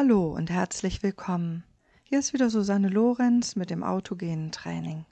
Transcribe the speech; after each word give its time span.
Hallo 0.00 0.32
und 0.32 0.48
herzlich 0.48 1.02
willkommen. 1.02 1.64
Hier 2.04 2.20
ist 2.20 2.32
wieder 2.32 2.50
Susanne 2.50 2.88
Lorenz 2.88 3.56
mit 3.56 3.68
dem 3.68 3.82
autogenen 3.82 4.52
Training. 4.52 5.06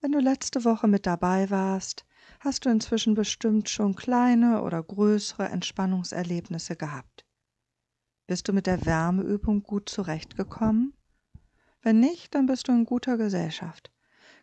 Wenn 0.00 0.10
du 0.10 0.20
letzte 0.20 0.64
Woche 0.64 0.88
mit 0.88 1.04
dabei 1.04 1.50
warst, 1.50 2.06
hast 2.40 2.64
du 2.64 2.70
inzwischen 2.70 3.12
bestimmt 3.12 3.68
schon 3.68 3.94
kleine 3.94 4.62
oder 4.62 4.82
größere 4.82 5.50
Entspannungserlebnisse 5.50 6.76
gehabt. 6.76 7.26
Bist 8.26 8.48
du 8.48 8.54
mit 8.54 8.66
der 8.66 8.86
Wärmeübung 8.86 9.62
gut 9.62 9.90
zurechtgekommen? 9.90 10.94
Wenn 11.82 12.00
nicht, 12.00 12.34
dann 12.34 12.46
bist 12.46 12.68
du 12.68 12.72
in 12.72 12.86
guter 12.86 13.18
Gesellschaft. 13.18 13.92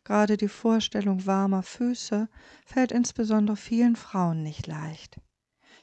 Gerade 0.03 0.37
die 0.37 0.49
Vorstellung 0.49 1.25
warmer 1.25 1.63
Füße 1.63 2.29
fällt 2.67 2.91
insbesondere 2.91 3.57
vielen 3.57 3.95
Frauen 3.95 4.43
nicht 4.43 4.67
leicht. 4.67 5.19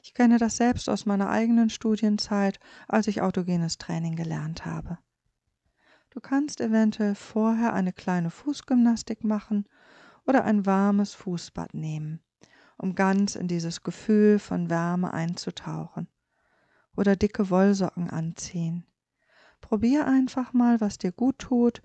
Ich 0.08 0.14
kenne 0.14 0.38
das 0.38 0.56
selbst 0.56 0.88
aus 0.88 1.04
meiner 1.04 1.28
eigenen 1.28 1.68
Studienzeit, 1.68 2.58
als 2.88 3.08
ich 3.08 3.20
autogenes 3.20 3.76
Training 3.76 4.16
gelernt 4.16 4.64
habe. 4.64 4.96
Du 6.08 6.20
kannst 6.20 6.62
eventuell 6.62 7.14
vorher 7.14 7.74
eine 7.74 7.92
kleine 7.92 8.30
Fußgymnastik 8.30 9.22
machen 9.22 9.68
oder 10.26 10.44
ein 10.44 10.64
warmes 10.64 11.12
Fußbad 11.12 11.74
nehmen, 11.74 12.20
um 12.78 12.94
ganz 12.94 13.34
in 13.34 13.48
dieses 13.48 13.82
Gefühl 13.82 14.38
von 14.38 14.70
Wärme 14.70 15.12
einzutauchen. 15.12 16.08
Oder 16.96 17.14
dicke 17.14 17.50
Wollsocken 17.50 18.08
anziehen. 18.08 18.86
Probier 19.60 20.06
einfach 20.06 20.54
mal, 20.54 20.80
was 20.80 20.96
dir 20.96 21.12
gut 21.12 21.38
tut 21.38 21.82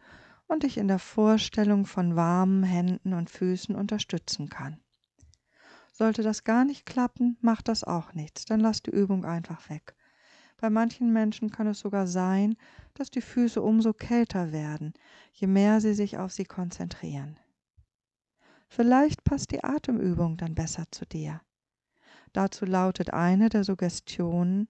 und 0.47 0.63
dich 0.63 0.77
in 0.77 0.87
der 0.87 0.99
Vorstellung 0.99 1.85
von 1.85 2.15
warmen 2.15 2.63
Händen 2.63 3.11
und 3.11 3.29
Füßen 3.29 3.75
unterstützen 3.75 4.47
kann. 4.47 4.82
Sollte 5.95 6.23
das 6.23 6.43
gar 6.43 6.65
nicht 6.65 6.87
klappen, 6.87 7.37
macht 7.39 7.67
das 7.67 7.83
auch 7.83 8.13
nichts, 8.13 8.45
dann 8.45 8.59
lass 8.59 8.81
die 8.81 8.89
Übung 8.89 9.25
einfach 9.25 9.69
weg. 9.69 9.95
Bei 10.57 10.71
manchen 10.71 11.13
Menschen 11.13 11.51
kann 11.51 11.67
es 11.67 11.79
sogar 11.79 12.07
sein, 12.07 12.55
dass 12.95 13.11
die 13.11 13.21
Füße 13.21 13.61
umso 13.61 13.93
kälter 13.93 14.51
werden, 14.51 14.93
je 15.33 15.45
mehr 15.45 15.81
sie 15.81 15.93
sich 15.93 16.17
auf 16.17 16.31
sie 16.31 16.45
konzentrieren. 16.45 17.39
Vielleicht 18.69 19.23
passt 19.23 19.51
die 19.51 19.63
Atemübung 19.63 20.35
dann 20.35 20.55
besser 20.55 20.85
zu 20.89 21.05
dir. 21.05 21.41
Dazu 22.31 22.65
lautet 22.65 23.13
eine 23.13 23.49
der 23.49 23.63
Suggestionen, 23.63 24.67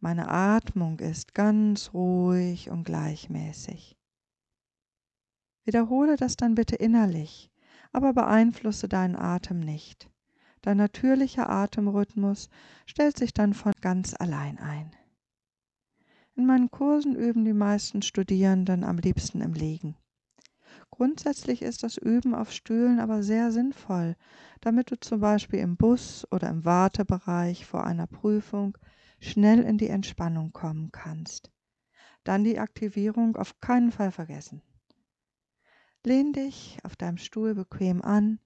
meine 0.00 0.30
Atmung 0.30 0.98
ist 0.98 1.34
ganz 1.34 1.92
ruhig 1.92 2.70
und 2.70 2.84
gleichmäßig. 2.84 3.98
Wiederhole 5.64 6.16
das 6.16 6.36
dann 6.36 6.54
bitte 6.54 6.76
innerlich, 6.76 7.50
aber 7.92 8.14
beeinflusse 8.14 8.88
deinen 8.88 9.16
Atem 9.16 9.60
nicht. 9.60 10.08
Dein 10.64 10.78
natürlicher 10.78 11.50
Atemrhythmus 11.50 12.48
stellt 12.86 13.18
sich 13.18 13.34
dann 13.34 13.52
von 13.52 13.72
ganz 13.82 14.14
allein 14.18 14.56
ein. 14.58 14.96
In 16.36 16.46
meinen 16.46 16.70
Kursen 16.70 17.14
üben 17.14 17.44
die 17.44 17.52
meisten 17.52 18.00
Studierenden 18.00 18.82
am 18.82 18.96
liebsten 18.96 19.42
im 19.42 19.52
Liegen. 19.52 19.94
Grundsätzlich 20.90 21.60
ist 21.60 21.82
das 21.82 21.98
Üben 21.98 22.34
auf 22.34 22.50
Stühlen 22.50 22.98
aber 22.98 23.22
sehr 23.22 23.52
sinnvoll, 23.52 24.16
damit 24.62 24.90
du 24.90 24.98
zum 24.98 25.20
Beispiel 25.20 25.58
im 25.58 25.76
Bus 25.76 26.26
oder 26.30 26.48
im 26.48 26.64
Wartebereich 26.64 27.66
vor 27.66 27.84
einer 27.84 28.06
Prüfung 28.06 28.78
schnell 29.20 29.60
in 29.64 29.76
die 29.76 29.88
Entspannung 29.88 30.54
kommen 30.54 30.90
kannst. 30.92 31.52
Dann 32.24 32.42
die 32.42 32.58
Aktivierung 32.58 33.36
auf 33.36 33.60
keinen 33.60 33.92
Fall 33.92 34.12
vergessen. 34.12 34.62
Lehn 36.04 36.32
dich 36.32 36.78
auf 36.84 36.96
deinem 36.96 37.18
Stuhl 37.18 37.54
bequem 37.54 38.00
an 38.00 38.38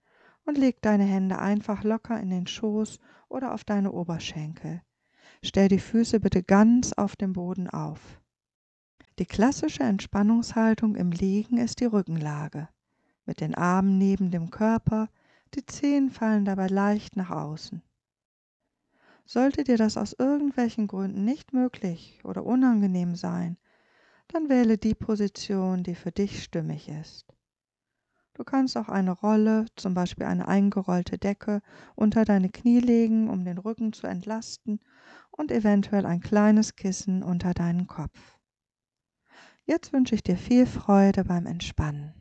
und 0.48 0.56
leg 0.56 0.80
deine 0.80 1.04
Hände 1.04 1.38
einfach 1.38 1.84
locker 1.84 2.18
in 2.18 2.30
den 2.30 2.46
Schoß 2.46 3.00
oder 3.28 3.52
auf 3.52 3.64
deine 3.64 3.92
Oberschenkel. 3.92 4.80
Stell 5.44 5.68
die 5.68 5.78
Füße 5.78 6.20
bitte 6.20 6.42
ganz 6.42 6.94
auf 6.94 7.16
dem 7.16 7.34
Boden 7.34 7.68
auf. 7.68 8.18
Die 9.18 9.26
klassische 9.26 9.82
Entspannungshaltung 9.82 10.96
im 10.96 11.10
Liegen 11.10 11.58
ist 11.58 11.80
die 11.80 11.84
Rückenlage. 11.84 12.66
Mit 13.26 13.42
den 13.42 13.54
Armen 13.54 13.98
neben 13.98 14.30
dem 14.30 14.48
Körper, 14.48 15.10
die 15.54 15.66
Zehen 15.66 16.08
fallen 16.08 16.46
dabei 16.46 16.68
leicht 16.68 17.14
nach 17.14 17.30
außen. 17.30 17.82
Sollte 19.26 19.64
dir 19.64 19.76
das 19.76 19.98
aus 19.98 20.14
irgendwelchen 20.18 20.86
Gründen 20.86 21.26
nicht 21.26 21.52
möglich 21.52 22.20
oder 22.24 22.46
unangenehm 22.46 23.16
sein, 23.16 23.58
dann 24.28 24.48
wähle 24.48 24.78
die 24.78 24.94
Position, 24.94 25.82
die 25.82 25.94
für 25.94 26.10
dich 26.10 26.42
stimmig 26.42 26.88
ist. 26.88 27.37
Du 28.38 28.44
kannst 28.44 28.76
auch 28.76 28.88
eine 28.88 29.10
Rolle, 29.10 29.66
zum 29.74 29.94
Beispiel 29.94 30.24
eine 30.24 30.46
eingerollte 30.46 31.18
Decke, 31.18 31.60
unter 31.96 32.24
deine 32.24 32.50
Knie 32.50 32.78
legen, 32.78 33.28
um 33.28 33.44
den 33.44 33.58
Rücken 33.58 33.92
zu 33.92 34.06
entlasten 34.06 34.78
und 35.32 35.50
eventuell 35.50 36.06
ein 36.06 36.20
kleines 36.20 36.76
Kissen 36.76 37.24
unter 37.24 37.52
deinen 37.52 37.88
Kopf. 37.88 38.38
Jetzt 39.64 39.92
wünsche 39.92 40.14
ich 40.14 40.22
dir 40.22 40.36
viel 40.36 40.66
Freude 40.66 41.24
beim 41.24 41.46
Entspannen. 41.46 42.14